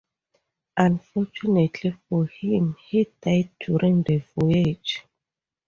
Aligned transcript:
Unfortunately 0.77 1.95
for 2.09 2.25
him, 2.25 2.75
he 2.89 3.07
died 3.21 3.51
during 3.59 4.01
the 4.01 4.23
voyage. 4.35 5.05